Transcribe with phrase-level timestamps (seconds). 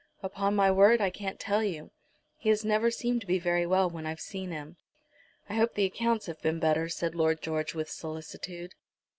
[0.23, 1.91] "Upon my word I can't tell you.
[2.35, 4.77] He has never seemed to be very well when I've seen him."
[5.47, 8.73] "I hope the accounts have been better," said Lord George, with solicitude.